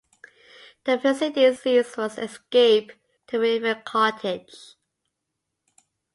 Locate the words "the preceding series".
0.85-1.95